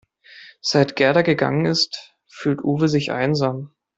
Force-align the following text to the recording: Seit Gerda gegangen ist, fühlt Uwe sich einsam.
Seit 0.61 0.95
Gerda 0.95 1.21
gegangen 1.21 1.67
ist, 1.67 2.15
fühlt 2.25 2.63
Uwe 2.63 2.87
sich 2.89 3.11
einsam. 3.11 3.69